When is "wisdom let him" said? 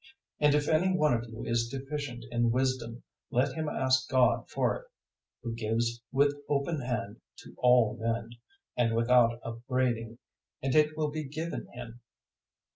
2.49-3.69